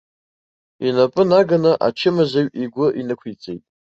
Инапы 0.87 1.21
наганы 1.31 1.71
ачымазаҩ 1.87 2.47
игәы 2.63 2.87
инықәиҵеит. 2.99 3.63